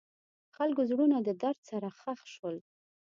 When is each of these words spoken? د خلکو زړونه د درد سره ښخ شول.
د 0.03 0.03
خلکو 0.57 0.81
زړونه 0.89 1.17
د 1.23 1.29
درد 1.41 1.59
سره 1.69 1.87
ښخ 1.99 2.19
شول. 2.33 2.57